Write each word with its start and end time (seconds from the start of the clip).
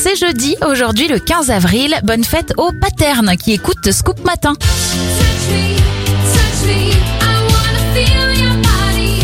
C'est 0.00 0.14
jeudi, 0.14 0.54
aujourd'hui 0.64 1.08
le 1.08 1.18
15 1.18 1.50
avril. 1.50 1.98
Bonne 2.04 2.22
fête 2.22 2.52
aux 2.56 2.70
paternes 2.70 3.36
qui 3.36 3.52
écoutent 3.52 3.90
Scoop 3.90 4.24
Matin. 4.24 4.52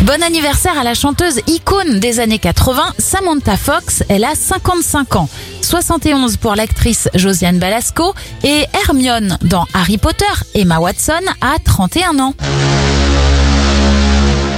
Bon 0.02 0.20
anniversaire 0.20 0.76
à 0.76 0.82
la 0.82 0.94
chanteuse 0.94 1.40
icône 1.46 2.00
des 2.00 2.18
années 2.18 2.40
80, 2.40 2.82
Samantha 2.98 3.56
Fox. 3.56 4.02
Elle 4.08 4.24
a 4.24 4.34
55 4.34 5.14
ans. 5.14 5.28
71 5.62 6.38
pour 6.38 6.56
l'actrice 6.56 7.08
Josiane 7.14 7.60
Balasco 7.60 8.12
et 8.42 8.64
Hermione 8.74 9.38
dans 9.42 9.66
Harry 9.74 9.96
Potter, 9.96 10.24
Emma 10.56 10.80
Watson 10.80 11.22
a 11.40 11.56
31 11.64 12.18
ans. 12.18 12.34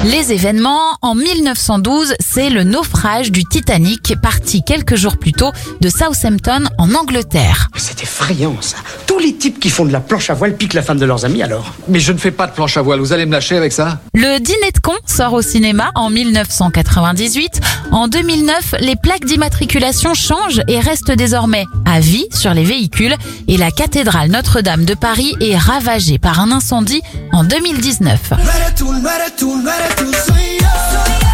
Les 0.05 0.33
événements, 0.33 0.97
en 1.03 1.15
1912, 1.15 2.15
c'est 2.21 2.51
le 2.51 2.63
naufrage 2.63 3.33
du 3.33 3.45
Titanic, 3.45 4.15
parti 4.23 4.63
quelques 4.63 4.95
jours 4.95 5.17
plus 5.17 5.33
tôt 5.33 5.51
de 5.81 5.89
Southampton 5.89 6.65
en 6.79 6.95
Angleterre. 6.95 7.69
C'est 7.77 8.03
effrayant 8.03 8.57
ça. 8.61 8.77
Tous 9.17 9.23
les 9.23 9.35
types 9.35 9.59
qui 9.59 9.71
font 9.71 9.87
de 9.87 9.93
la 9.93 10.01
planche 10.01 10.29
à 10.29 10.35
voile 10.35 10.59
piquent 10.59 10.75
la 10.75 10.83
femme 10.83 10.99
de 10.99 11.07
leurs 11.07 11.25
amis 11.25 11.43
alors. 11.43 11.73
Mais 11.89 12.01
je 12.01 12.13
ne 12.13 12.19
fais 12.19 12.31
pas 12.31 12.47
de 12.47 12.53
planche 12.53 12.77
à 12.77 12.83
voile, 12.83 13.01
vous 13.01 13.15
allez 13.15 13.25
me 13.25 13.33
lâcher 13.33 13.57
avec 13.57 13.73
ça? 13.73 13.99
Le 14.13 14.39
dîner 14.41 14.73
de 14.75 14.79
con 14.79 14.93
sort 15.07 15.33
au 15.33 15.41
cinéma 15.41 15.91
en 15.95 16.11
1998. 16.11 17.63
En 17.93 18.09
2009, 18.09 18.75
les 18.81 18.95
plaques 18.95 19.25
d'immatriculation 19.25 20.13
changent 20.13 20.61
et 20.69 20.81
restent 20.81 21.13
désormais 21.13 21.65
à 21.87 21.99
vie 21.99 22.27
sur 22.31 22.53
les 22.53 22.65
véhicules 22.65 23.15
et 23.49 23.57
la 23.57 23.71
cathédrale 23.71 24.29
Notre-Dame 24.29 24.85
de 24.85 24.93
Paris 24.93 25.35
est 25.41 25.57
ravagée 25.57 26.19
par 26.19 26.39
un 26.41 26.53
incendie 26.53 27.01
en 27.33 27.43
2019. 27.43 28.35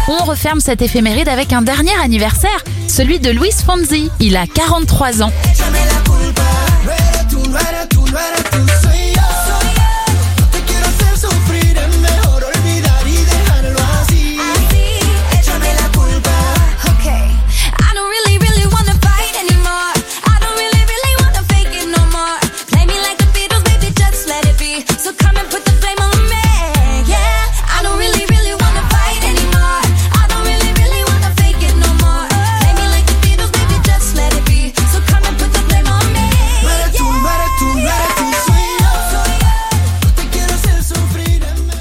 On 0.07 0.23
referme 0.23 0.61
cette 0.61 0.81
éphéméride 0.81 1.27
avec 1.27 1.51
un 1.51 1.61
dernier 1.61 1.95
anniversaire, 2.01 2.63
celui 2.87 3.19
de 3.19 3.29
Luis 3.29 3.51
Fonzi. 3.51 4.09
Il 4.21 4.37
a 4.37 4.47
43 4.47 5.21
ans. 5.21 5.33